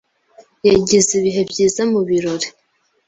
[0.69, 2.47] yagize ibihe byiza mubirori.